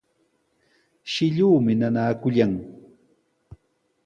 Shilluumi 1.15 1.73
nanaakullan. 1.83 2.53